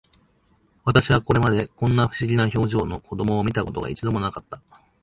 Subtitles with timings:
[0.83, 4.59] 私はこれまで、こんな不思議な表情の子供を見た事が、一度も無かった